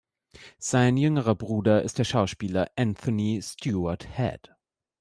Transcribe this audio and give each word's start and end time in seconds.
Sein 0.57 0.97
jüngerer 0.97 1.35
Bruder 1.35 1.83
ist 1.83 1.99
der 1.99 2.05
Schauspieler 2.05 2.71
Anthony 2.75 3.39
Stewart 3.43 4.07
Head. 4.17 4.49